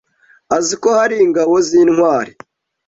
azi 0.57 0.75
ko 0.81 0.89
hari 0.97 1.15
ingabo 1.25 1.53
z 1.67 1.69
intwari 1.81 2.31